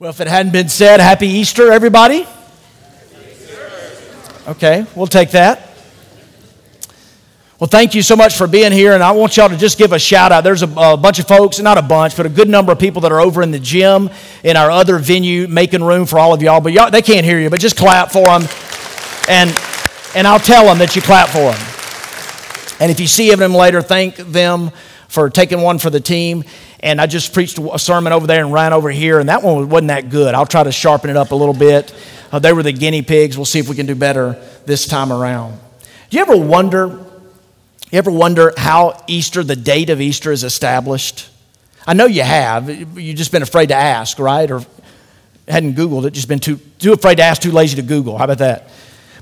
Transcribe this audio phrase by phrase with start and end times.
[0.00, 2.24] Well, if it hadn't been said, happy Easter, everybody.
[4.46, 5.72] Okay, we'll take that.
[7.58, 9.92] Well, thank you so much for being here, and I want y'all to just give
[9.92, 10.44] a shout out.
[10.44, 13.02] There's a, a, bunch of folks, not a bunch, but a good number of people
[13.02, 14.08] that are over in the gym
[14.44, 16.60] in our other venue, making room for all of y'all.
[16.60, 18.46] But y'all, they can't hear you, but just clap for them,
[19.28, 19.50] and
[20.14, 22.78] and I'll tell them that you clap for them.
[22.78, 24.70] And if you see them later, thank them
[25.08, 26.44] for taking one for the team
[26.80, 29.68] and I just preached a sermon over there and ran over here, and that one
[29.68, 30.34] wasn't that good.
[30.34, 31.94] I'll try to sharpen it up a little bit.
[32.30, 33.36] Uh, they were the guinea pigs.
[33.36, 34.36] We'll see if we can do better
[34.66, 35.58] this time around.
[36.10, 37.04] Do you ever wonder?
[37.90, 41.30] You ever wonder how Easter, the date of Easter, is established?
[41.86, 42.68] I know you have.
[42.98, 44.50] You've just been afraid to ask, right?
[44.50, 44.60] Or
[45.48, 48.18] hadn't Googled it, just been too, too afraid to ask, too lazy to Google.
[48.18, 48.68] How about that?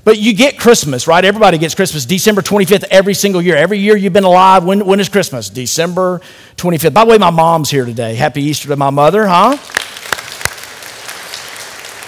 [0.07, 1.25] But you get Christmas, right?
[1.25, 3.57] Everybody gets Christmas December 25th every single year.
[3.57, 5.49] Every year you've been alive, when, when is Christmas?
[5.49, 6.21] December
[6.55, 6.93] 25th.
[6.93, 8.15] By the way, my mom's here today.
[8.15, 9.57] Happy Easter to my mother, huh?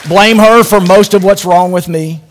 [0.07, 2.21] Blame her for most of what's wrong with me.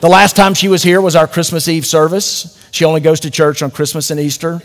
[0.00, 2.58] The last time she was here was our Christmas Eve service.
[2.70, 4.62] She only goes to church on Christmas and Easter.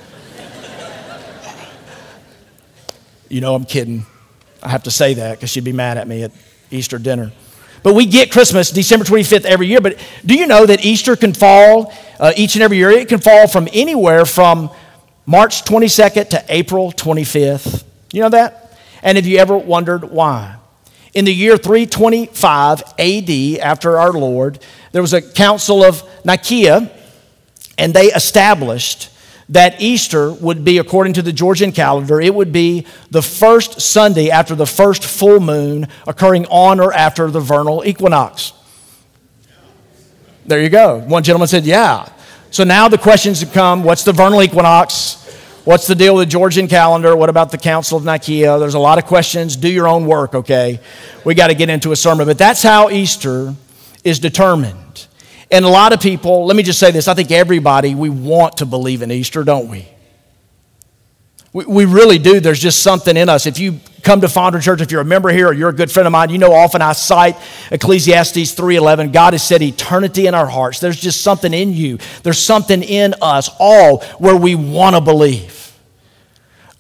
[3.27, 4.05] You know, I'm kidding.
[4.61, 6.31] I have to say that because she'd be mad at me at
[6.71, 7.33] Easter dinner.
[7.83, 9.81] But we get Christmas December 25th every year.
[9.81, 12.89] But do you know that Easter can fall uh, each and every year?
[12.91, 14.69] It can fall from anywhere from
[15.25, 17.83] March 22nd to April 25th.
[18.13, 18.77] You know that?
[19.01, 20.55] And have you ever wondered why?
[21.13, 23.29] In the year 325 AD,
[23.61, 24.59] after our Lord,
[24.93, 26.89] there was a council of Nicaea,
[27.77, 29.09] and they established
[29.53, 34.31] that Easter would be, according to the Georgian calendar, it would be the first Sunday
[34.31, 38.53] after the first full moon occurring on or after the vernal equinox.
[40.45, 40.99] There you go.
[40.99, 42.09] One gentleman said, Yeah.
[42.49, 45.19] So now the questions have come what's the vernal equinox?
[45.65, 47.15] What's the deal with the Georgian calendar?
[47.15, 48.59] What about the Council of Nicaea?
[48.59, 49.55] There's a lot of questions.
[49.55, 50.81] Do your own work, okay?
[51.23, 52.27] We got to get into a sermon.
[52.27, 53.55] But that's how Easter
[54.03, 54.82] is determined.
[55.53, 58.57] And a lot of people, let me just say this I think everybody, we want
[58.57, 59.87] to believe in Easter, don't we?
[61.53, 62.39] We, really do.
[62.39, 63.45] There's just something in us.
[63.45, 65.91] If you come to Fondren Church, if you're a member here or you're a good
[65.91, 67.37] friend of mine, you know often I cite
[67.69, 69.13] Ecclesiastes 3.11.
[69.13, 70.79] God has set eternity in our hearts.
[70.79, 71.99] There's just something in you.
[72.23, 75.62] There's something in us all where we want to believe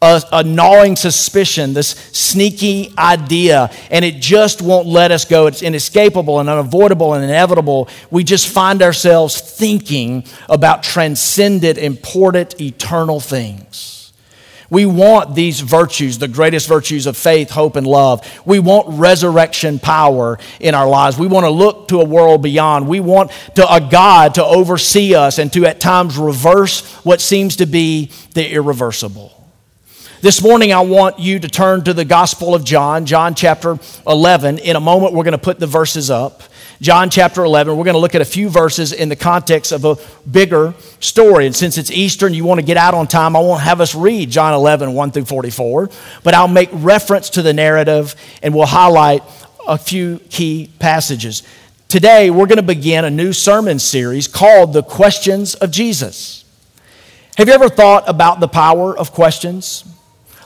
[0.03, 5.47] a, a, gnawing suspicion, this sneaky idea, and it just won't let us go.
[5.47, 7.87] It's inescapable and unavoidable and inevitable.
[8.11, 14.11] We just find ourselves thinking about transcendent, important, eternal things.
[14.69, 18.27] We want these virtues, the greatest virtues of faith, hope, and love.
[18.43, 21.17] We want resurrection power in our lives.
[21.17, 22.87] We want to look to a world beyond.
[22.87, 27.57] We want to, a God to oversee us and to at times reverse what seems
[27.57, 29.42] to be the irreversible.
[30.23, 34.59] This morning, I want you to turn to the Gospel of John, John chapter 11.
[34.59, 36.43] In a moment, we're going to put the verses up.
[36.79, 39.83] John chapter 11, we're going to look at a few verses in the context of
[39.83, 39.97] a
[40.31, 41.45] bigger story.
[41.45, 43.81] And since it's Easter and you want to get out on time, I won't have
[43.81, 45.89] us read John 11, 1 through 44,
[46.23, 49.23] but I'll make reference to the narrative and we'll highlight
[49.67, 51.43] a few key passages.
[51.89, 56.45] Today, we're going to begin a new sermon series called The Questions of Jesus.
[57.35, 59.92] Have you ever thought about the power of questions?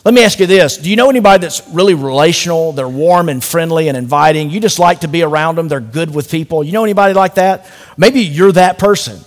[0.08, 2.72] Let me ask you this Do you know anybody that's really relational?
[2.72, 4.50] They're warm and friendly and inviting.
[4.50, 5.68] You just like to be around them.
[5.68, 6.64] They're good with people.
[6.64, 7.70] You know anybody like that?
[7.98, 9.20] Maybe you're that person.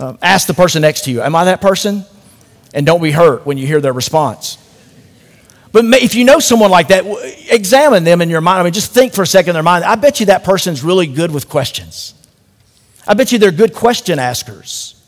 [0.00, 2.04] Um, ask the person next to you, Am I that person?
[2.74, 4.58] And don't be hurt when you hear their response.
[5.70, 7.04] But if you know someone like that,
[7.48, 8.58] examine them in your mind.
[8.58, 9.84] I mean, just think for a second in their mind.
[9.84, 12.14] I bet you that person's really good with questions.
[13.06, 14.99] I bet you they're good question askers.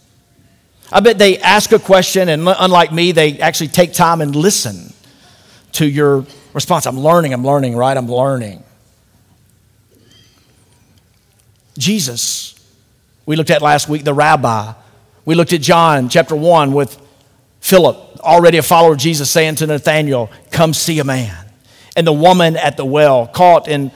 [0.93, 4.93] I bet they ask a question, and unlike me, they actually take time and listen
[5.73, 6.87] to your response.
[6.87, 7.97] I'm learning, I'm learning, right?
[7.97, 8.63] I'm learning.
[11.79, 12.55] Jesus,
[13.25, 14.75] we looked at last week, the rabbi.
[15.25, 17.01] We looked at John chapter 1 with
[17.61, 21.47] Philip, already a follower of Jesus, saying to Nathanael, Come see a man.
[21.97, 23.93] And the woman at the well, caught in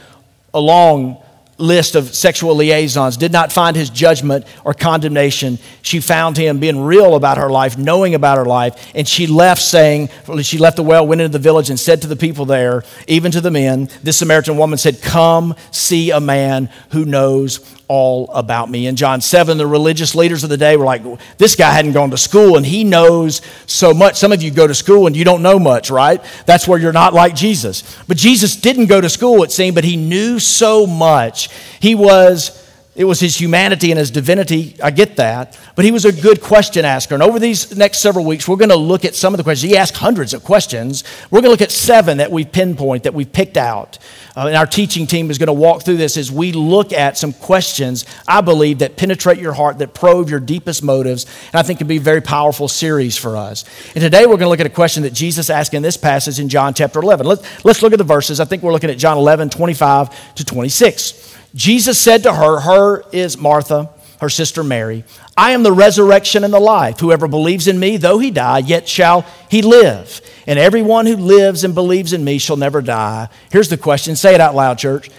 [0.55, 1.23] a long
[1.59, 5.59] list of sexual liaisons, did not find his judgment or condemnation.
[5.83, 9.63] She found him being real about her life, knowing about her life, and she left
[9.63, 10.11] saying,
[10.43, 13.33] she left the well, went into the village, and said to the people there, even
[13.33, 17.59] to the men, this Samaritan woman said, Come see a man who knows
[17.89, 18.87] all about me.
[18.87, 21.03] In John 7, the religious leaders of the day were like,
[21.39, 24.17] This guy hadn't gone to school and he knows so much.
[24.17, 26.23] Some of you go to school and you don't know much, right?
[26.47, 27.97] That's where you're not like Jesus.
[28.09, 31.49] But Jesus didn't go to school, it seemed, but he knew so much.
[31.81, 32.63] He was
[32.97, 34.75] It was his humanity and his divinity.
[34.83, 35.59] I get that.
[35.77, 37.13] But he was a good question asker.
[37.15, 39.71] And over these next several weeks, we're going to look at some of the questions.
[39.71, 41.05] He asked hundreds of questions.
[41.31, 43.99] We're going to look at seven that we've pinpoint, that we've picked out.
[44.37, 47.17] Uh, and our teaching team is going to walk through this as we look at
[47.17, 51.25] some questions, I believe, that penetrate your heart, that probe your deepest motives.
[51.53, 53.65] And I think can be a very powerful series for us.
[53.95, 56.39] And today we're going to look at a question that Jesus asked in this passage
[56.39, 57.27] in John chapter 11.
[57.27, 58.39] Let's, let's look at the verses.
[58.39, 61.35] I think we're looking at John 11, 25 to 26.
[61.55, 63.89] Jesus said to her, Her is Martha,
[64.21, 65.05] her sister Mary,
[65.37, 67.01] I am the resurrection and the life.
[67.01, 70.21] Whoever believes in me, though he die, yet shall he live.
[70.47, 73.29] And everyone who lives and believes in me shall never die.
[73.51, 75.11] Here's the question say it out loud, church.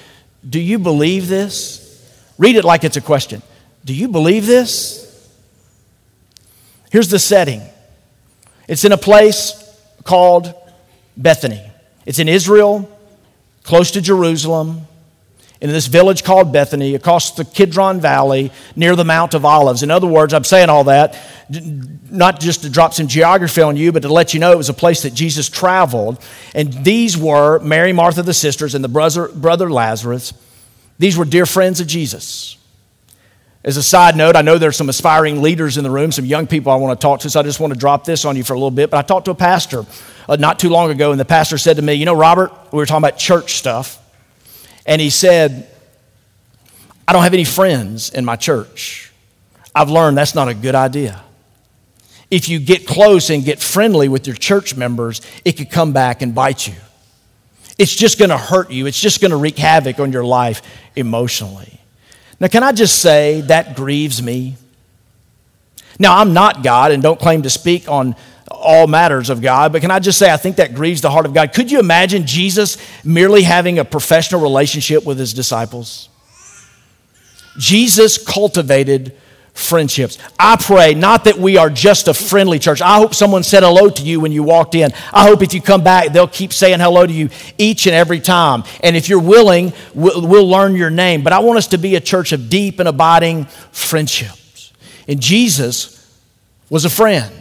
[0.47, 1.83] Do you believe this?
[2.37, 3.41] Read it like it's a question.
[3.85, 5.03] Do you believe this?
[6.91, 7.61] Here's the setting
[8.67, 9.63] it's in a place
[10.03, 10.53] called
[11.15, 11.69] Bethany,
[12.05, 12.89] it's in Israel,
[13.63, 14.87] close to Jerusalem
[15.59, 19.83] in this village called Bethany, across the Kidron Valley, near the Mount of Olives.
[19.83, 21.17] In other words, I'm saying all that
[21.49, 24.69] not just to drop some geography on you, but to let you know it was
[24.69, 26.21] a place that Jesus traveled.
[26.53, 30.33] And these were Mary, Martha, the sisters, and the brother, brother Lazarus.
[30.99, 32.57] These were dear friends of Jesus.
[33.63, 36.47] As a side note, I know there's some aspiring leaders in the room, some young
[36.47, 38.43] people I want to talk to, so I just want to drop this on you
[38.43, 38.89] for a little bit.
[38.89, 39.85] But I talked to a pastor
[40.29, 42.77] uh, not too long ago, and the pastor said to me, You know, Robert, we
[42.77, 44.01] were talking about church stuff.
[44.87, 45.69] And he said,
[47.07, 49.11] I don't have any friends in my church.
[49.75, 51.23] I've learned that's not a good idea.
[52.31, 56.21] If you get close and get friendly with your church members, it could come back
[56.21, 56.73] and bite you.
[57.77, 60.61] It's just going to hurt you, it's just going to wreak havoc on your life
[60.95, 61.79] emotionally.
[62.39, 64.55] Now, can I just say that grieves me?
[65.99, 68.15] Now, I'm not God and don't claim to speak on
[68.49, 71.25] all matters of God, but can I just say, I think that grieves the heart
[71.25, 71.53] of God.
[71.53, 76.09] Could you imagine Jesus merely having a professional relationship with his disciples?
[77.57, 79.17] Jesus cultivated
[79.57, 80.19] friendships.
[80.37, 82.79] I pray not that we are just a friendly church.
[82.79, 84.91] I hope someone said hello to you when you walked in.
[85.11, 88.19] I hope if you come back, they'll keep saying hello to you each and every
[88.19, 88.63] time.
[88.83, 91.23] And if you're willing, we'll, learn your name.
[91.23, 94.71] But I want us to be a church of deep and abiding friendships.
[95.07, 96.21] And Jesus
[96.69, 97.36] was a friend.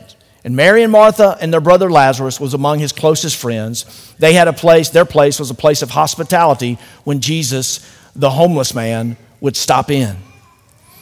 [0.46, 4.14] And Mary and Martha and their brother Lazarus was among his closest friends.
[4.20, 7.84] They had a place, their place was a place of hospitality when Jesus,
[8.14, 10.16] the homeless man, would stop in.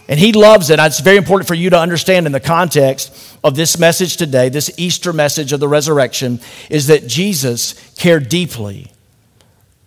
[0.09, 0.79] And he loves it.
[0.79, 4.71] It's very important for you to understand in the context of this message today, this
[4.79, 8.93] Easter message of the resurrection, is that Jesus cared deeply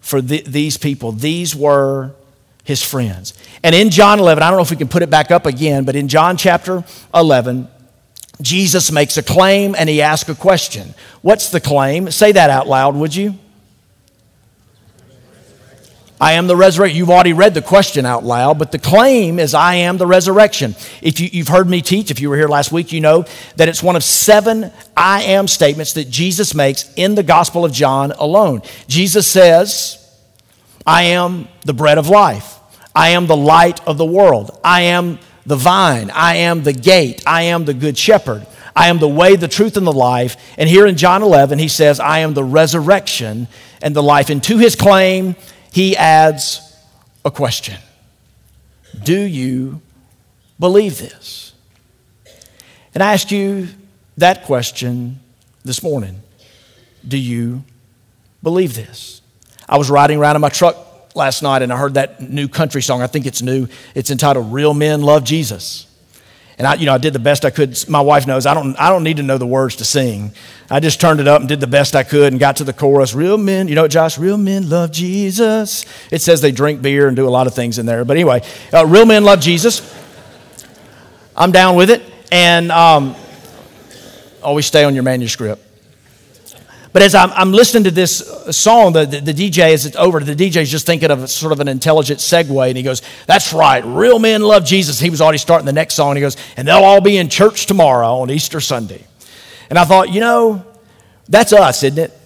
[0.02, 1.12] for the, these people.
[1.12, 2.12] These were
[2.64, 3.34] his friends.
[3.64, 5.84] And in John 11, I don't know if we can put it back up again,
[5.84, 7.70] but in John chapter 11,
[8.42, 10.94] Jesus makes a claim and he asks a question.
[11.22, 12.12] What's the claim?
[12.12, 13.36] Say that out loud, would you?
[16.20, 16.98] I am the resurrection.
[16.98, 20.76] You've already read the question out loud, but the claim is I am the resurrection.
[21.02, 23.26] If you, have heard me teach, if you were here last week, you know
[23.58, 27.72] that it's one of seven I am statements that Jesus makes in the Gospel of
[27.72, 28.64] John alone.
[28.88, 30.04] Jesus says,
[30.88, 32.58] I am the bread of life.
[32.96, 34.60] I am the light of the world.
[34.64, 36.12] I am the vine.
[36.12, 37.24] I am the gate.
[37.26, 38.46] I am the good shepherd.
[38.76, 40.36] I am the way, the truth, and the life.
[40.58, 43.48] And here in John 11, he says, I am the resurrection
[43.82, 44.30] and the life.
[44.30, 45.36] And to his claim,
[45.72, 46.62] he adds
[47.26, 47.78] a question
[49.04, 49.82] Do you
[50.60, 51.54] believe this?
[52.94, 53.70] And I ask you
[54.18, 55.20] that question
[55.64, 56.22] this morning
[57.08, 57.64] Do you
[58.44, 59.22] believe this?
[59.68, 60.87] I was riding around in my truck
[61.18, 63.02] last night and I heard that new country song.
[63.02, 63.68] I think it's new.
[63.96, 65.88] It's entitled Real Men Love Jesus.
[66.58, 67.78] And I, you know, I did the best I could.
[67.88, 70.32] My wife knows I don't, I don't need to know the words to sing.
[70.72, 72.74] I just turned it up and did the best I could and got to the
[72.74, 73.14] chorus.
[73.14, 75.86] Real men, you know, Josh, real men love Jesus.
[76.12, 78.04] It says they drink beer and do a lot of things in there.
[78.06, 78.42] But anyway,
[78.74, 79.82] uh, real men love Jesus.
[81.36, 82.02] I'm down with it.
[82.32, 83.16] And um,
[84.42, 85.67] always stay on your manuscript.
[86.98, 90.20] But as I'm, I'm listening to this song, the, the, the, DJ, as it's over,
[90.20, 93.54] the DJ is just thinking of sort of an intelligent segue, and he goes, That's
[93.54, 95.00] right, real men love Jesus.
[95.00, 97.30] He was already starting the next song, and he goes, And they'll all be in
[97.30, 99.06] church tomorrow on Easter Sunday.
[99.70, 100.66] And I thought, you know,
[101.30, 102.20] that's us, isn't it?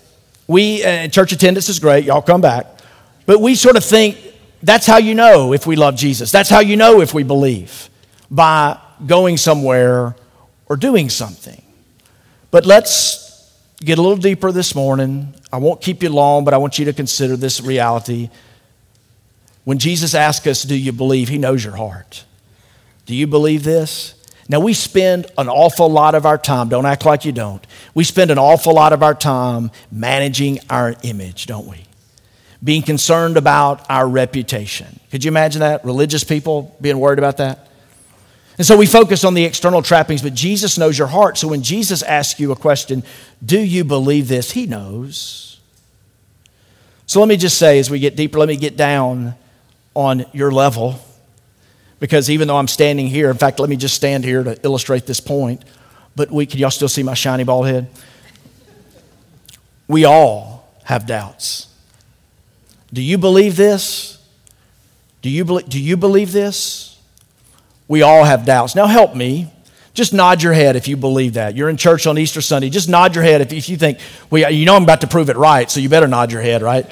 [0.47, 2.65] We, uh, church attendance is great, y'all come back.
[3.25, 4.17] But we sort of think
[4.63, 6.31] that's how you know if we love Jesus.
[6.31, 7.89] That's how you know if we believe
[8.29, 10.15] by going somewhere
[10.67, 11.61] or doing something.
[12.51, 13.30] But let's
[13.81, 15.33] get a little deeper this morning.
[15.51, 18.29] I won't keep you long, but I want you to consider this reality.
[19.63, 21.29] When Jesus asks us, Do you believe?
[21.29, 22.23] He knows your heart.
[23.05, 24.15] Do you believe this?
[24.47, 27.65] Now, we spend an awful lot of our time, don't act like you don't.
[27.93, 31.85] We spend an awful lot of our time managing our image, don't we?
[32.63, 34.99] being concerned about our reputation.
[35.09, 35.83] Could you imagine that?
[35.83, 37.67] Religious people being worried about that?
[38.57, 41.37] And so we focus on the external trappings, but Jesus knows your heart.
[41.37, 43.03] So when Jesus asks you a question,
[43.43, 44.51] do you believe this?
[44.51, 45.59] He knows.
[47.05, 49.35] So let me just say, as we get deeper, let me get down
[49.93, 50.99] on your level.
[51.99, 55.05] Because even though I'm standing here, in fact, let me just stand here to illustrate
[55.05, 55.63] this point.
[56.15, 57.89] But we, can y'all still see my shiny bald head?
[59.87, 61.67] We all have doubts.
[62.93, 64.17] Do you believe this?
[65.21, 66.90] Do you, believe, do you believe this?
[67.91, 68.73] We all have doubts.
[68.73, 69.51] Now help me.
[69.93, 71.57] Just nod your head if you believe that.
[71.57, 72.69] You're in church on Easter Sunday.
[72.69, 75.29] Just nod your head if, if you think, well, you know I'm about to prove
[75.29, 76.89] it right, so you better nod your head, right?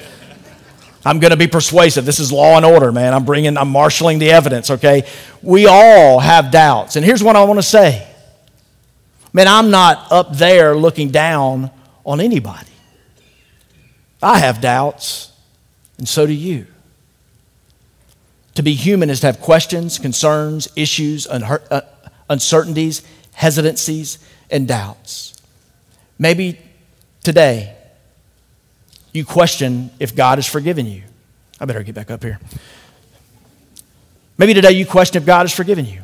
[1.02, 2.04] I'm going to be persuasive.
[2.04, 3.14] This is law and order, man.
[3.14, 5.08] I'm bringing, I'm marshaling the evidence, okay?
[5.40, 6.96] We all have doubts.
[6.96, 8.06] And here's what I want to say
[9.32, 11.70] Man, I'm not up there looking down
[12.04, 12.66] on anybody.
[14.22, 15.32] I have doubts,
[15.96, 16.66] and so do you.
[18.56, 21.80] To be human is to have questions, concerns, issues, uh,
[22.28, 23.02] uncertainties,
[23.32, 24.18] hesitancies,
[24.50, 25.34] and doubts.
[26.18, 26.58] Maybe
[27.22, 27.76] today
[29.12, 31.02] you question if God has forgiven you.
[31.60, 32.38] I better get back up here.
[34.38, 36.00] Maybe today you question if God has forgiven you,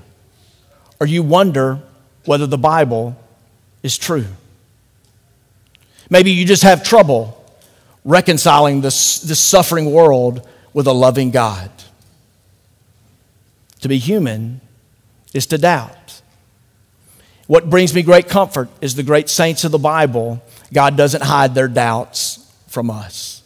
[1.00, 1.80] or you wonder
[2.26, 3.16] whether the Bible
[3.82, 4.26] is true.
[6.10, 7.44] Maybe you just have trouble
[8.04, 11.70] reconciling this, this suffering world with a loving God.
[13.80, 14.60] To be human
[15.34, 16.22] is to doubt.
[17.46, 20.42] What brings me great comfort is the great saints of the Bible,
[20.72, 23.42] God doesn't hide their doubts from us.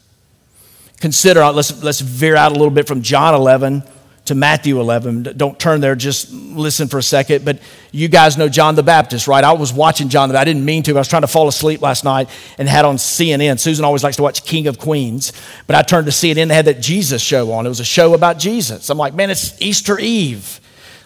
[1.00, 3.82] Consider, uh, let's, let's veer out a little bit from John 11
[4.30, 5.34] to Matthew 11.
[5.36, 7.44] Don't turn there, just listen for a second.
[7.44, 7.58] But
[7.90, 9.42] you guys know John the Baptist, right?
[9.42, 10.48] I was watching John the Baptist.
[10.48, 10.92] I didn't mean to.
[10.92, 13.58] I was trying to fall asleep last night and had on CNN.
[13.58, 15.32] Susan always likes to watch King of Queens.
[15.66, 16.46] But I turned to CNN.
[16.46, 17.66] They had that Jesus show on.
[17.66, 18.88] It was a show about Jesus.
[18.88, 20.60] I'm like, man, it's Easter Eve.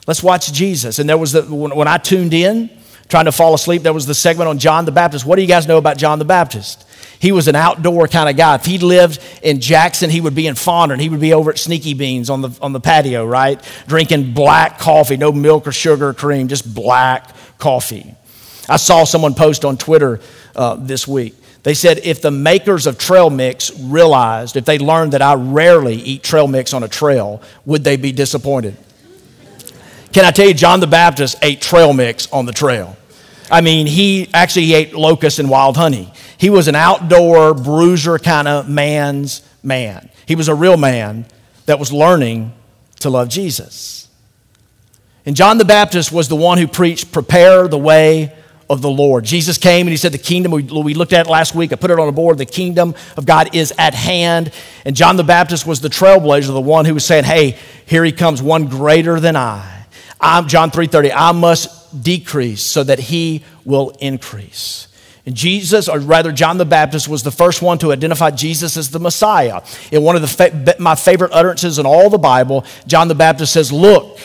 [0.06, 0.98] Let's watch Jesus.
[0.98, 2.68] And there was the, when I tuned in,
[3.08, 5.24] trying to fall asleep, there was the segment on John the Baptist.
[5.24, 6.83] What do you guys know about John the Baptist?
[7.24, 8.54] He was an outdoor kind of guy.
[8.56, 11.00] If he lived in Jackson, he would be in Fondren.
[11.00, 13.58] He would be over at Sneaky Beans on the, on the patio, right?
[13.86, 18.14] Drinking black coffee, no milk or sugar or cream, just black coffee.
[18.68, 20.20] I saw someone post on Twitter
[20.54, 21.34] uh, this week.
[21.62, 25.94] They said if the makers of trail mix realized, if they learned that I rarely
[25.94, 28.76] eat trail mix on a trail, would they be disappointed?
[30.12, 32.98] Can I tell you, John the Baptist ate trail mix on the trail.
[33.50, 36.12] I mean, he actually ate locusts and wild honey.
[36.38, 40.08] He was an outdoor bruiser kind of man's man.
[40.26, 41.26] He was a real man
[41.66, 42.52] that was learning
[43.00, 44.08] to love Jesus.
[45.26, 48.34] And John the Baptist was the one who preached, Prepare the way
[48.68, 49.24] of the Lord.
[49.24, 51.90] Jesus came and he said, The kingdom, we, we looked at last week, I put
[51.90, 54.52] it on a board, the kingdom of God is at hand.
[54.84, 58.12] And John the Baptist was the trailblazer, the one who was saying, Hey, here he
[58.12, 59.84] comes, one greater than I.
[60.20, 64.88] I'm John 3:30, I must decrease so that he will increase.
[65.26, 68.90] And Jesus, or rather, John the Baptist, was the first one to identify Jesus as
[68.90, 69.62] the Messiah.
[69.90, 73.52] In one of the fa- my favorite utterances in all the Bible, John the Baptist
[73.52, 74.18] says, Look,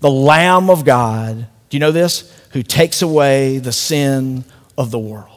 [0.00, 2.34] the Lamb of God, do you know this?
[2.52, 4.44] Who takes away the sin
[4.80, 5.29] of the world.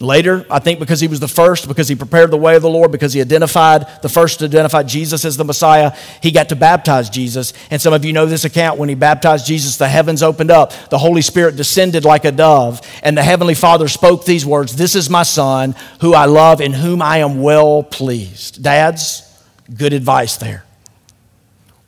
[0.00, 2.70] Later, I think because he was the first, because he prepared the way of the
[2.70, 6.56] Lord, because he identified, the first to identify Jesus as the Messiah, he got to
[6.56, 7.52] baptize Jesus.
[7.68, 8.78] And some of you know this account.
[8.78, 12.80] When he baptized Jesus, the heavens opened up, the Holy Spirit descended like a dove,
[13.02, 16.74] and the Heavenly Father spoke these words This is my Son, who I love, in
[16.74, 18.62] whom I am well pleased.
[18.62, 19.24] Dads,
[19.74, 20.64] good advice there.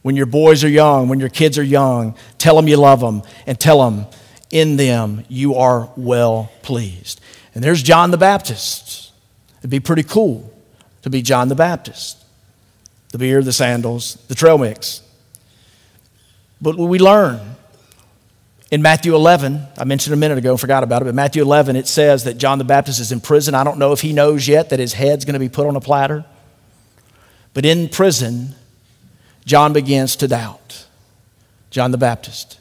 [0.03, 3.23] When your boys are young, when your kids are young, tell them you love them,
[3.47, 4.07] and tell them
[4.51, 7.21] in them you are well pleased.
[7.61, 9.13] And there's John the Baptist.
[9.59, 10.51] It'd be pretty cool
[11.03, 12.17] to be John the Baptist.
[13.11, 15.03] The beard, the sandals, the trail mix.
[16.63, 17.57] But we learn
[18.71, 21.77] in Matthew 11, I mentioned a minute ago, and forgot about it, but Matthew 11,
[21.77, 23.55] it says that John the Baptist is in prison.
[23.55, 25.77] I don't know if he knows yet that his head's going to be put on
[25.77, 26.25] a platter.
[27.53, 28.55] But in prison,
[29.45, 30.87] John begins to doubt.
[31.69, 32.59] John the Baptist.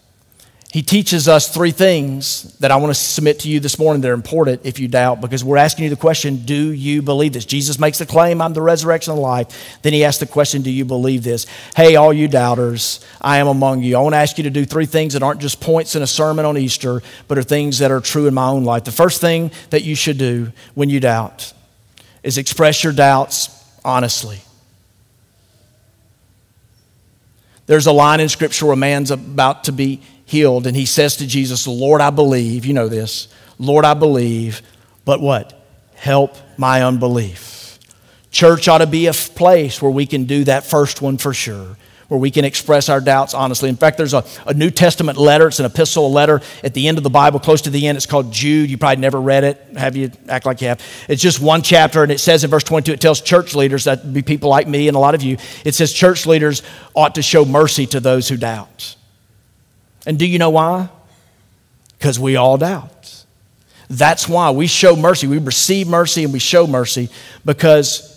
[0.72, 4.12] He teaches us three things that I want to submit to you this morning that
[4.12, 7.46] are important if you doubt, because we're asking you the question, do you believe this?
[7.46, 9.80] Jesus makes the claim, I'm the resurrection of life.
[9.82, 11.48] Then he asks the question, do you believe this?
[11.76, 13.98] Hey, all you doubters, I am among you.
[13.98, 16.08] I want to ask you to do three things that aren't just points in a
[16.08, 18.84] sermon on Easter, but are things that are true in my own life.
[18.84, 21.52] The first thing that you should do when you doubt
[22.22, 23.50] is express your doubts
[23.84, 24.40] honestly.
[27.66, 31.18] There's a line in Scripture where a man's about to be healed, and he says
[31.18, 32.66] to Jesus, Lord, I believe.
[32.66, 33.28] You know this.
[33.58, 34.62] Lord, I believe.
[35.06, 35.54] But what?
[35.96, 37.80] Help my unbelief.
[38.32, 41.76] Church ought to be a place where we can do that first one for sure
[42.10, 43.70] where we can express our doubts honestly.
[43.70, 46.98] In fact, there's a, a New Testament letter, it's an epistle letter at the end
[46.98, 47.96] of the Bible, close to the end.
[47.96, 48.70] It's called Jude.
[48.70, 49.64] You probably never read it.
[49.78, 50.12] Have you?
[50.28, 50.82] Act like you have.
[51.08, 54.12] It's just one chapter, and it says in verse 22, it tells church leaders, that
[54.12, 56.64] be people like me and a lot of you, it says church leaders
[56.96, 58.96] ought to show mercy to those who doubt.
[60.06, 60.90] And do you know why?
[61.98, 63.24] Because we all doubt.
[63.90, 65.28] That's why we show mercy.
[65.28, 67.10] We receive mercy and we show mercy
[67.44, 68.10] because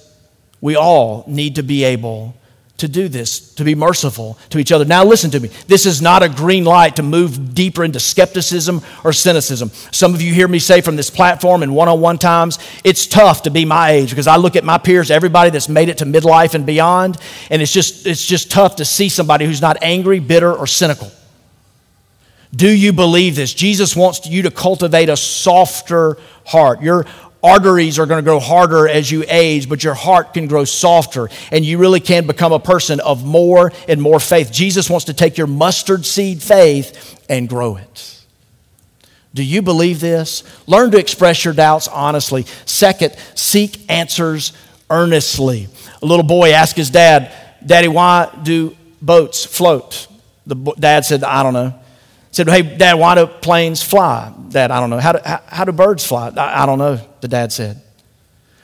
[0.60, 2.34] we all need to be able
[2.82, 4.84] to do this, to be merciful to each other.
[4.84, 5.50] Now, listen to me.
[5.68, 9.70] This is not a green light to move deeper into skepticism or cynicism.
[9.92, 13.06] Some of you hear me say from this platform in one on one times, it's
[13.06, 15.98] tough to be my age because I look at my peers, everybody that's made it
[15.98, 17.18] to midlife and beyond,
[17.50, 21.12] and it's just, it's just tough to see somebody who's not angry, bitter, or cynical.
[22.54, 23.54] Do you believe this?
[23.54, 26.82] Jesus wants you to cultivate a softer heart.
[26.82, 27.06] Your
[27.42, 31.28] arteries are going to grow harder as you age, but your heart can grow softer,
[31.50, 34.52] and you really can become a person of more and more faith.
[34.52, 38.25] Jesus wants to take your mustard seed faith and grow it.
[39.35, 40.44] Do you believe this?
[40.66, 42.44] Learn to express your doubts honestly.
[42.66, 44.52] Second, seek answers
[44.90, 45.68] earnestly.
[46.02, 47.32] A little boy asked his dad,
[47.64, 50.06] Daddy, why do boats float?
[50.47, 51.81] The dad said, I don't know.
[52.32, 54.32] Said, Hey, Dad, why do planes fly?
[54.48, 54.98] Dad, I don't know.
[54.98, 56.32] How do, how, how do birds fly?
[56.36, 57.80] I, I don't know, the dad said.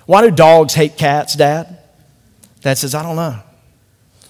[0.07, 1.79] Why do dogs hate cats, Dad?
[2.63, 3.39] Dad says, I don't know.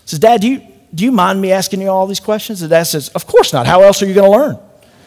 [0.04, 2.60] Says, Dad, do you, do you mind me asking you all these questions?
[2.60, 3.66] The dad says, Of course not.
[3.66, 4.58] How else are you going to learn?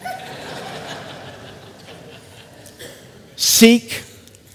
[3.36, 4.02] Seek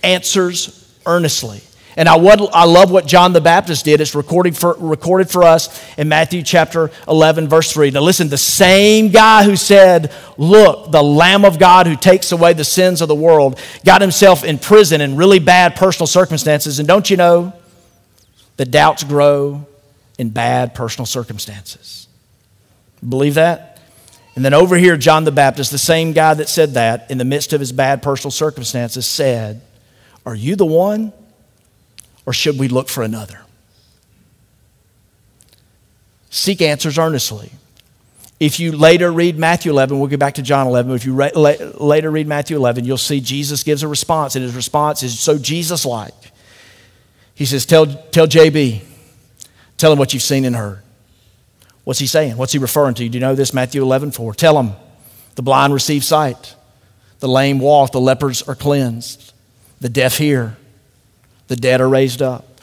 [0.03, 1.61] answers earnestly.
[1.97, 3.99] And I, what, I love what John the Baptist did.
[3.99, 7.89] It's recorded for, recorded for us in Matthew chapter 11, verse 3.
[7.89, 12.53] Now, listen, the same guy who said, Look, the Lamb of God who takes away
[12.53, 16.77] the sins of the world, got himself in prison in really bad personal circumstances.
[16.77, 17.51] And don't you know
[18.57, 19.65] that doubts grow
[20.19, 22.07] in bad personal circumstances?
[23.07, 23.81] Believe that?
[24.35, 27.25] And then over here, John the Baptist, the same guy that said that in the
[27.25, 29.61] midst of his bad personal circumstances, said,
[30.27, 31.11] Are you the one?
[32.27, 33.39] Or should we look for another?
[36.29, 37.51] Seek answers earnestly.
[38.37, 40.91] If you later read Matthew 11, we'll get back to John 11.
[40.91, 44.43] but If you re- later read Matthew 11, you'll see Jesus gives a response, and
[44.43, 46.13] his response is so Jesus like.
[47.33, 48.83] He says, tell, tell JB,
[49.77, 50.81] tell him what you've seen and heard.
[51.85, 52.35] What's he saying?
[52.35, 53.07] What's he referring to?
[53.07, 53.53] Do you know this?
[53.53, 54.33] Matthew 11, 4.
[54.33, 54.73] Tell him
[55.35, 56.55] the blind receive sight,
[57.19, 59.31] the lame walk, the lepers are cleansed,
[59.79, 60.57] the deaf hear,
[61.47, 62.61] the dead are raised up.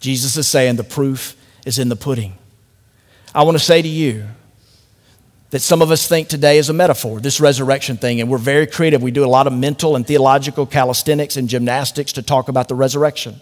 [0.00, 2.34] Jesus is saying the proof is in the pudding.
[3.34, 4.26] I want to say to you
[5.50, 8.66] that some of us think today is a metaphor, this resurrection thing, and we're very
[8.66, 9.02] creative.
[9.02, 12.74] We do a lot of mental and theological calisthenics and gymnastics to talk about the
[12.74, 13.40] resurrection.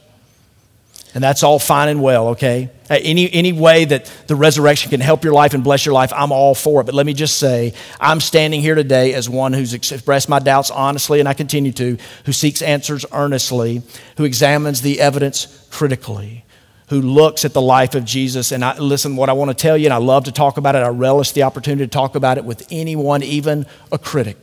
[1.14, 2.70] And that's all fine and well, okay?
[2.90, 6.12] Uh, any, any way that the resurrection can help your life and bless your life,
[6.14, 6.84] I'm all for it.
[6.84, 10.70] But let me just say, I'm standing here today as one who's expressed my doubts
[10.70, 13.82] honestly, and I continue to, who seeks answers earnestly,
[14.16, 16.44] who examines the evidence critically,
[16.88, 18.52] who looks at the life of Jesus.
[18.52, 20.74] And I, listen, what I want to tell you, and I love to talk about
[20.74, 24.36] it, I relish the opportunity to talk about it with anyone, even a critic,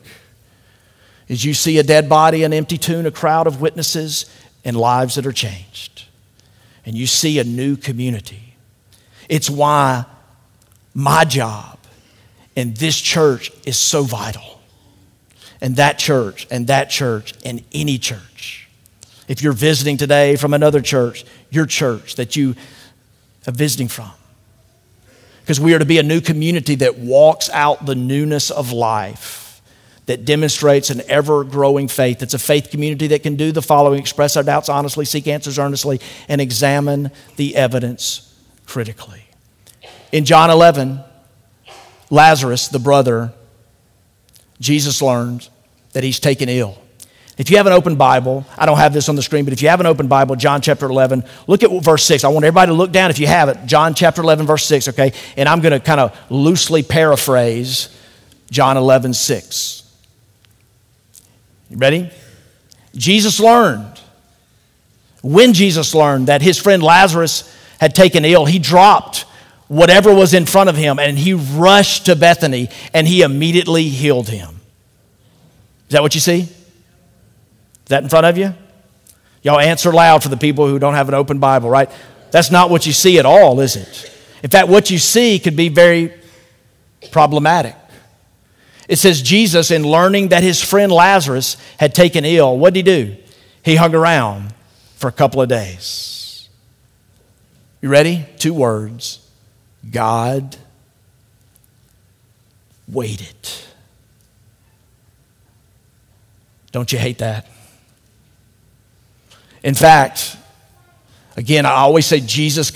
[1.28, 4.25] is you see a dead body, an empty tomb, a crowd of witnesses,
[4.63, 5.94] and lives that are changed
[6.86, 8.56] and you see a new community.
[9.28, 10.06] It's why
[10.93, 11.80] my job
[12.56, 14.62] in this church is so vital.
[15.62, 18.69] And that church, and that church, and any church.
[19.28, 22.56] If you're visiting today from another church, your church that you
[23.48, 24.12] are visiting from.
[25.41, 29.44] Because we are to be a new community that walks out the newness of life
[30.06, 32.22] that demonstrates an ever growing faith.
[32.22, 35.58] It's a faith community that can do the following express our doubts honestly, seek answers
[35.58, 38.34] earnestly, and examine the evidence
[38.65, 39.24] critically.
[40.12, 41.00] In John 11,
[42.10, 43.34] Lazarus, the brother,
[44.60, 45.50] Jesus learned
[45.94, 46.78] that he's taken ill.
[47.38, 49.62] If you have an open Bible, I don't have this on the screen, but if
[49.62, 52.24] you have an open Bible, John chapter 11, look at verse 6.
[52.24, 53.58] I want everybody to look down if you have it.
[53.65, 55.12] John chapter 11, verse 6, okay?
[55.36, 57.89] And I'm going to kind of loosely paraphrase
[58.52, 59.85] John 11, 6.
[61.69, 62.10] You ready?
[62.95, 63.99] Jesus learned.
[65.21, 69.25] When Jesus learned that his friend Lazarus had taken ill, he dropped
[69.67, 74.30] whatever was in front of him and he rushed to Bethany and he immediately healed
[74.30, 74.62] him.
[75.88, 76.41] Is that what you see?
[76.41, 78.54] Is that in front of you?
[79.41, 81.89] Y'all answer loud for the people who don't have an open Bible, right?
[82.32, 84.12] That's not what you see at all, is it?
[84.43, 86.13] In fact, what you see could be very
[87.12, 87.75] problematic.
[88.88, 93.04] It says Jesus, in learning that his friend Lazarus had taken ill, what did he
[93.04, 93.15] do?
[93.63, 94.54] He hung around
[94.95, 96.48] for a couple of days.
[97.82, 98.26] You ready?
[98.38, 99.28] Two words
[99.89, 100.58] God
[102.88, 103.36] waited.
[106.71, 107.48] Don't you hate that?
[109.63, 110.38] In fact,
[111.36, 112.69] again, I always say Jesus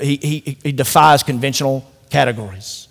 [0.00, 2.87] he, he, he defies conventional categories.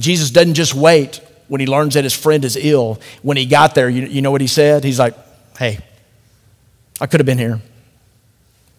[0.00, 3.00] Jesus doesn't just wait when he learns that his friend is ill.
[3.22, 4.84] When he got there, you, you know what he said?
[4.84, 5.14] He's like,
[5.58, 5.78] hey,
[7.00, 7.60] I could have been here,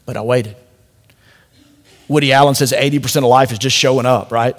[0.05, 0.55] but I waited.
[2.07, 4.55] Woody Allen says 80% of life is just showing up, right?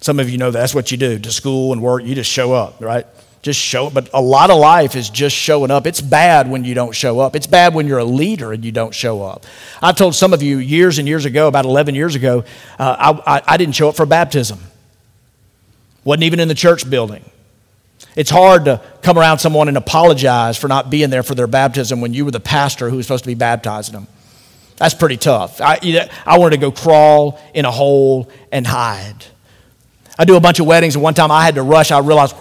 [0.00, 2.52] Some of you know that's what you do to school and work, you just show
[2.52, 3.06] up, right?
[3.42, 3.94] Just show up.
[3.94, 5.86] But a lot of life is just showing up.
[5.86, 7.34] It's bad when you don't show up.
[7.34, 9.44] It's bad when you're a leader and you don't show up.
[9.80, 12.44] I've told some of you years and years ago, about 11 years ago,
[12.78, 14.60] uh, I, I, I didn't show up for baptism.
[16.04, 17.24] Wasn't even in the church building.
[18.16, 22.00] It's hard to come around someone and apologize for not being there for their baptism
[22.00, 24.06] when you were the pastor who was supposed to be baptizing them.
[24.76, 25.60] That's pretty tough.
[25.60, 29.24] I, I wanted to go crawl in a hole and hide.
[30.18, 31.90] I do a bunch of weddings, and one time I had to rush.
[31.90, 32.34] I realized,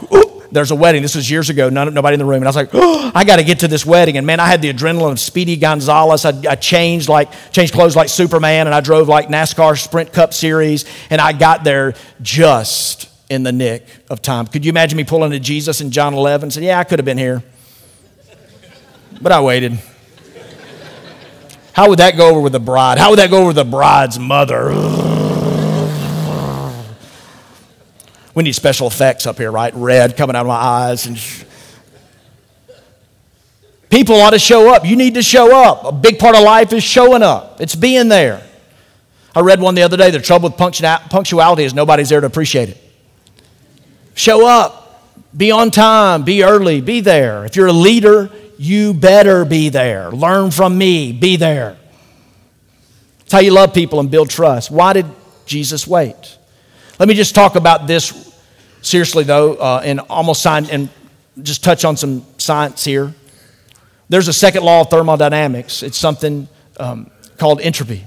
[0.51, 1.01] there's a wedding.
[1.01, 2.37] This was years ago, none, nobody in the room.
[2.37, 4.17] And I was like, oh, I got to get to this wedding.
[4.17, 6.25] And man, I had the adrenaline of Speedy Gonzalez.
[6.25, 10.33] I, I, changed like changed clothes like Superman, and I drove like NASCAR Sprint Cup
[10.33, 14.45] Series, and I got there just in the nick of time.
[14.45, 16.99] Could you imagine me pulling to Jesus in John 11 and saying, Yeah, I could
[16.99, 17.41] have been here.
[19.21, 19.79] But I waited.
[21.71, 22.97] How would that go over with the bride?
[22.97, 24.71] How would that go over with the bride's mother?
[28.35, 29.73] We need special effects up here, right?
[29.73, 31.05] Red coming out of my eyes.
[31.05, 31.17] And
[33.89, 34.85] People ought to show up.
[34.85, 35.85] You need to show up.
[35.85, 38.45] A big part of life is showing up, it's being there.
[39.33, 40.11] I read one the other day.
[40.11, 42.90] The trouble with punctuality is nobody's there to appreciate it.
[44.13, 45.03] Show up,
[45.35, 47.45] be on time, be early, be there.
[47.45, 50.11] If you're a leader, you better be there.
[50.11, 51.77] Learn from me, be there.
[53.21, 54.69] It's how you love people and build trust.
[54.71, 55.05] Why did
[55.45, 56.37] Jesus wait?
[56.99, 58.35] Let me just talk about this
[58.81, 60.89] seriously, though, uh, and almost sign and
[61.41, 63.13] just touch on some science here.
[64.09, 65.81] There's a second law of thermodynamics.
[65.83, 66.47] It's something
[66.77, 68.03] um, called entropy.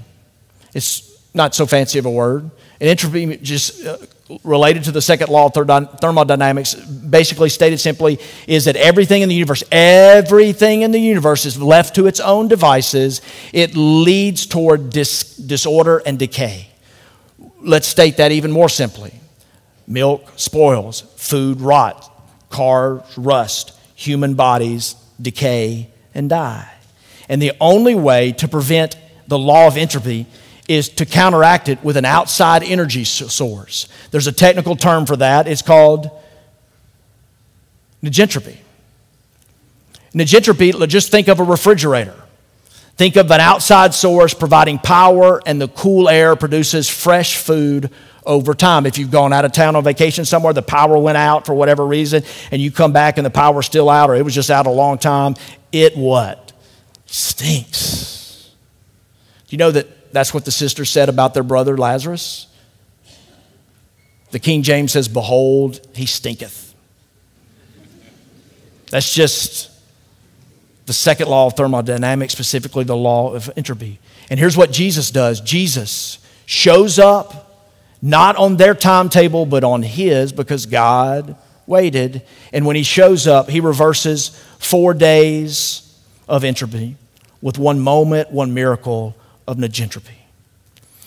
[0.73, 2.49] It's not so fancy of a word.
[2.79, 3.97] And entropy, just uh,
[4.43, 9.35] related to the second law of thermodynamics, basically stated simply, is that everything in the
[9.35, 13.21] universe, everything in the universe is left to its own devices.
[13.53, 16.69] It leads toward dis- disorder and decay.
[17.61, 19.13] Let's state that even more simply
[19.87, 22.09] milk spoils, food rots,
[22.49, 26.71] cars rust, human bodies decay and die.
[27.29, 30.25] And the only way to prevent the law of entropy
[30.67, 33.87] is to counteract it with an outside energy source.
[34.11, 35.47] There's a technical term for that.
[35.47, 36.09] It's called
[38.03, 38.57] negentropy.
[40.13, 42.15] Negentropy, just think of a refrigerator.
[42.97, 47.89] Think of an outside source providing power, and the cool air produces fresh food
[48.25, 48.85] over time.
[48.85, 51.85] If you've gone out of town on vacation somewhere, the power went out for whatever
[51.85, 54.65] reason, and you come back and the power's still out, or it was just out
[54.65, 55.35] a long time,
[55.73, 56.53] it what?
[57.05, 58.49] Stinks.
[59.47, 62.47] Do you know that that's what the sister said about their brother Lazarus.
[64.31, 66.73] The King James says, Behold, he stinketh.
[68.91, 69.69] That's just
[70.85, 73.99] the second law of thermodynamics, specifically the law of entropy.
[74.29, 77.67] And here's what Jesus does Jesus shows up
[78.01, 81.35] not on their timetable, but on his because God
[81.67, 82.21] waited.
[82.53, 85.81] And when he shows up, he reverses four days
[86.29, 86.95] of entropy
[87.41, 89.13] with one moment, one miracle
[89.47, 90.15] of negentropy.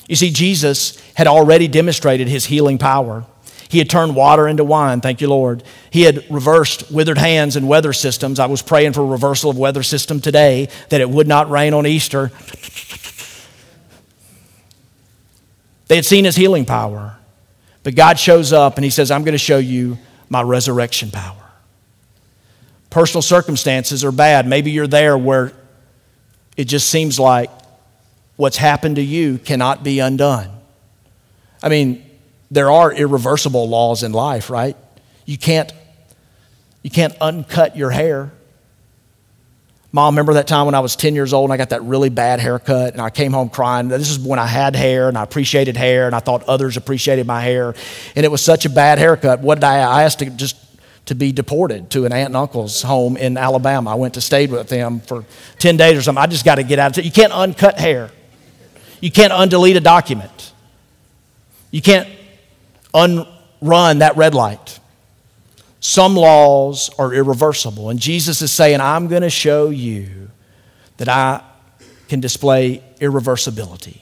[0.09, 3.25] You see, Jesus had already demonstrated his healing power.
[3.69, 5.63] He had turned water into wine, thank you, Lord.
[5.91, 8.41] He had reversed withered hands and weather systems.
[8.41, 11.75] I was praying for a reversal of weather system today, that it would not rain
[11.75, 12.31] on Easter.
[15.89, 17.17] They had seen his healing power.
[17.83, 19.99] But God shows up and he says, I'm going to show you
[20.29, 21.37] my resurrection power.
[22.91, 24.47] Personal circumstances are bad.
[24.47, 25.53] Maybe you're there where
[26.57, 27.51] it just seems like
[28.39, 30.49] what's happened to you cannot be undone.
[31.63, 32.09] I mean,
[32.51, 34.77] there are irreversible laws in life, right?
[35.27, 35.71] You can't
[36.83, 38.31] you can't uncut your hair.
[39.91, 42.09] Mom, remember that time when I was 10 years old and I got that really
[42.09, 43.89] bad haircut and I came home crying?
[43.89, 47.27] This is when I had hair and I appreciated hair and I thought others appreciated
[47.27, 47.75] my hair.
[48.15, 49.41] And it was such a bad haircut.
[49.41, 50.57] What did I, I asked to just
[51.07, 53.91] to be deported to an aunt and uncle's home in Alabama.
[53.91, 55.25] I went to stay with them for
[55.59, 56.23] 10 days or something.
[56.23, 57.07] I just got to get out of it.
[57.07, 58.11] You can't uncut hair.
[59.01, 60.53] You can't undelete a document.
[61.71, 62.09] You can't
[62.95, 64.81] unrun that red light.
[65.81, 67.91] Some laws are irreversible.
[67.91, 70.31] And Jesus is saying, I'm going to show you
[70.97, 71.43] that I
[72.09, 74.01] can display irreversibility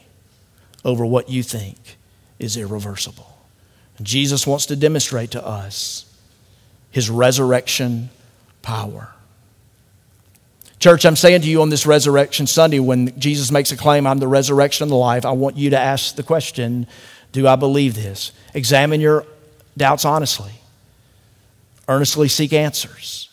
[0.85, 1.76] over what you think
[2.38, 3.37] is irreversible.
[3.98, 6.04] And Jesus wants to demonstrate to us
[6.90, 8.11] his resurrection
[8.62, 9.12] power.
[10.87, 14.18] Church, I'm saying to you on this Resurrection Sunday, when Jesus makes a claim, I'm
[14.18, 16.87] the resurrection and the life, I want you to ask the question
[17.33, 18.31] Do I believe this?
[18.55, 19.27] Examine your
[19.77, 20.53] doubts honestly,
[21.88, 23.31] earnestly seek answers,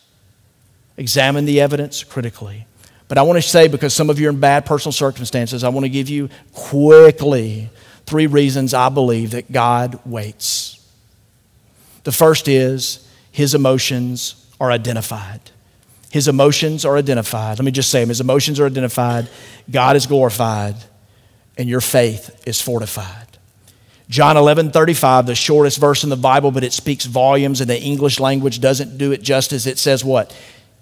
[0.96, 2.66] examine the evidence critically.
[3.06, 5.68] But I want to say, because some of you are in bad personal circumstances, I
[5.68, 7.70] want to give you quickly
[8.04, 10.84] three reasons I believe that God waits.
[12.02, 15.52] The first is his emotions are identified.
[16.14, 17.58] His emotions are identified.
[17.58, 18.08] Let me just say them.
[18.08, 19.28] His emotions are identified,
[19.68, 20.76] God is glorified,
[21.58, 23.26] and your faith is fortified.
[24.08, 27.80] John 11, 35, the shortest verse in the Bible, but it speaks volumes, and the
[27.80, 29.66] English language doesn't do it justice.
[29.66, 30.32] It says what?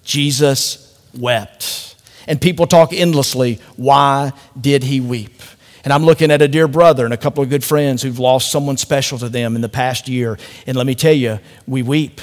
[0.05, 1.97] Jesus wept.
[2.27, 5.41] And people talk endlessly, why did he weep?
[5.83, 8.53] And I'm looking at a dear brother and a couple of good friends who've lost
[8.53, 10.39] someone special to them in the past year.
[10.67, 12.21] And let me tell you, we weep.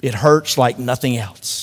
[0.00, 1.61] It hurts like nothing else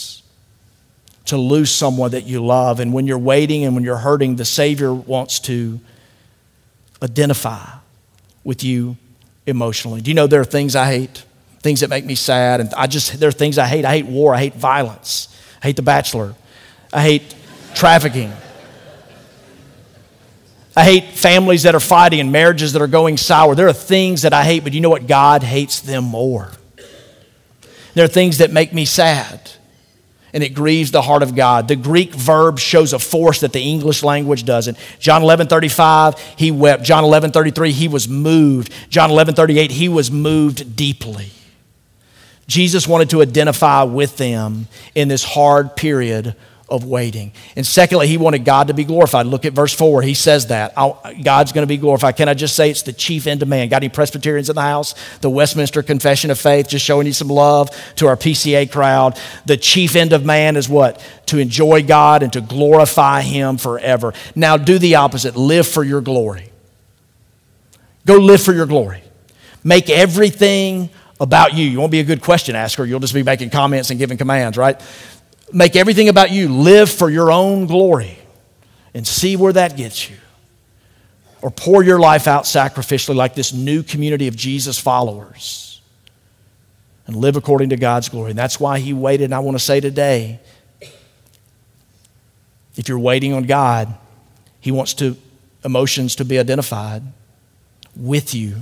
[1.29, 2.79] to lose someone that you love.
[2.79, 5.79] And when you're waiting and when you're hurting, the Savior wants to
[7.01, 7.65] identify
[8.43, 8.97] with you
[9.45, 10.01] emotionally.
[10.01, 11.23] Do you know there are things I hate?
[11.61, 12.61] Things that make me sad.
[12.61, 13.85] And I just, there are things I hate.
[13.85, 14.33] I hate war.
[14.33, 15.27] I hate violence.
[15.61, 16.35] I hate The Bachelor.
[16.91, 17.35] I hate
[17.75, 18.33] trafficking.
[20.75, 23.53] I hate families that are fighting and marriages that are going sour.
[23.53, 25.07] There are things that I hate, but you know what?
[25.07, 26.51] God hates them more.
[27.93, 29.51] There are things that make me sad,
[30.33, 31.67] and it grieves the heart of God.
[31.67, 34.77] The Greek verb shows a force that the English language doesn't.
[34.99, 36.83] John 11 35, he wept.
[36.83, 38.73] John 11 33, he was moved.
[38.89, 41.31] John 11 38, he was moved deeply.
[42.47, 46.35] Jesus wanted to identify with them in this hard period
[46.69, 47.31] of waiting.
[47.55, 49.25] And secondly, he wanted God to be glorified.
[49.25, 50.01] Look at verse 4.
[50.01, 50.75] He says that
[51.23, 52.15] God's going to be glorified.
[52.15, 53.69] Can I just say it's the chief end of man?
[53.69, 54.95] Got any Presbyterians in the house?
[55.21, 59.19] The Westminster Confession of Faith, just showing you some love to our PCA crowd.
[59.45, 61.03] The chief end of man is what?
[61.27, 64.13] To enjoy God and to glorify him forever.
[64.35, 65.35] Now do the opposite.
[65.35, 66.49] Live for your glory.
[68.05, 69.03] Go live for your glory.
[69.63, 71.65] Make everything about you.
[71.65, 72.85] You won't be a good question asker.
[72.85, 74.81] You'll just be making comments and giving commands, right?
[75.51, 76.49] Make everything about you.
[76.49, 78.17] Live for your own glory
[78.93, 80.17] and see where that gets you.
[81.41, 85.81] Or pour your life out sacrificially like this new community of Jesus followers
[87.07, 88.31] and live according to God's glory.
[88.31, 89.25] And that's why He waited.
[89.25, 90.39] And I want to say today
[92.75, 93.93] if you're waiting on God,
[94.59, 95.17] He wants to,
[95.65, 97.03] emotions to be identified
[97.95, 98.57] with you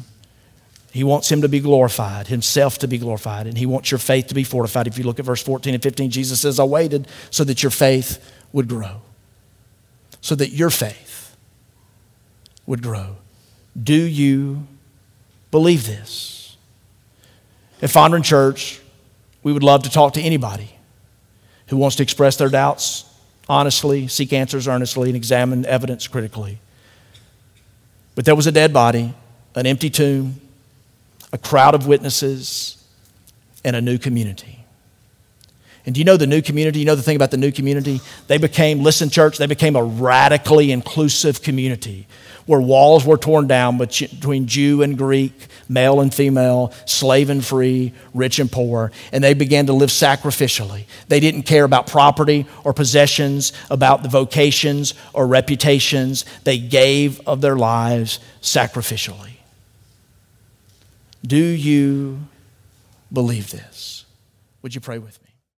[0.98, 4.28] he wants him to be glorified, himself to be glorified, and he wants your faith
[4.28, 4.88] to be fortified.
[4.88, 7.70] If you look at verse 14 and 15, Jesus says, I waited so that your
[7.70, 9.02] faith would grow.
[10.22, 11.38] So that your faith
[12.66, 13.18] would grow.
[13.82, 14.66] Do you
[15.52, 16.58] believe this?
[17.82, 18.82] At Fondren Church,
[19.44, 20.72] we would love to talk to anybody
[21.68, 23.06] who wants to express their doubts
[23.50, 26.60] honestly, seek answers earnestly, and examine evidence critically.
[28.16, 29.14] But there was a dead body,
[29.56, 30.42] an empty tomb,
[31.34, 32.78] a crowd of witnesses,
[33.64, 34.66] and a new community.
[35.86, 36.80] And do you know the new community?
[36.80, 38.02] You know the thing about the new community?
[38.28, 42.08] They became, listen, church, they became a radically inclusive community
[42.46, 45.34] where walls were torn down between Jew and Greek,
[45.70, 50.86] male and female, slave and free, rich and poor, and they began to live sacrificially.
[51.10, 56.26] They didn't care about property or possessions, about the vocations or reputations.
[56.44, 59.37] They gave of their lives sacrificially.
[61.28, 62.20] Do you
[63.12, 64.06] believe this?
[64.62, 65.27] Would you pray with me?